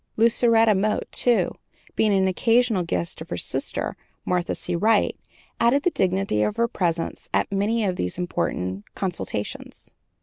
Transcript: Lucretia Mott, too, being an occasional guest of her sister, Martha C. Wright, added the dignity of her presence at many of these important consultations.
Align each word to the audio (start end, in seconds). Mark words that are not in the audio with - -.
Lucretia 0.17 0.73
Mott, 0.73 1.03
too, 1.11 1.51
being 1.95 2.11
an 2.11 2.27
occasional 2.27 2.81
guest 2.81 3.21
of 3.21 3.29
her 3.29 3.37
sister, 3.37 3.95
Martha 4.25 4.55
C. 4.55 4.75
Wright, 4.75 5.15
added 5.59 5.83
the 5.83 5.91
dignity 5.91 6.41
of 6.41 6.55
her 6.55 6.67
presence 6.67 7.29
at 7.35 7.51
many 7.51 7.83
of 7.85 7.97
these 7.97 8.17
important 8.17 8.83
consultations. 8.95 9.91